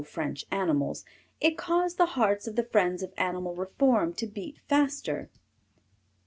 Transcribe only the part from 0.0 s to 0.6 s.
French